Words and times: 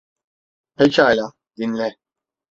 Pekala, 0.75 1.33
dinle. 1.57 1.95